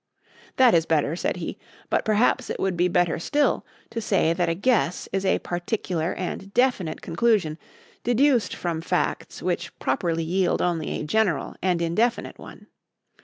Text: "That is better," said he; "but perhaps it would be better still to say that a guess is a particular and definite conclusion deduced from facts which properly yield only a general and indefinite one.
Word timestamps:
"That 0.55 0.73
is 0.73 0.87
better," 0.87 1.15
said 1.15 1.35
he; 1.35 1.59
"but 1.91 2.05
perhaps 2.05 2.49
it 2.49 2.59
would 2.59 2.75
be 2.75 2.87
better 2.87 3.19
still 3.19 3.63
to 3.91 4.01
say 4.01 4.33
that 4.33 4.49
a 4.49 4.55
guess 4.55 5.07
is 5.13 5.23
a 5.23 5.37
particular 5.37 6.13
and 6.15 6.51
definite 6.55 7.03
conclusion 7.03 7.59
deduced 8.03 8.55
from 8.55 8.81
facts 8.81 9.43
which 9.43 9.77
properly 9.77 10.23
yield 10.23 10.59
only 10.59 10.89
a 10.89 11.03
general 11.03 11.55
and 11.61 11.83
indefinite 11.83 12.39
one. 12.39 12.65